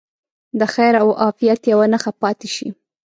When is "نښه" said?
1.93-2.11